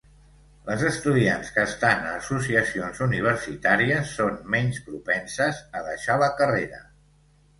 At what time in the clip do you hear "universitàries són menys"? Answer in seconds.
3.07-4.81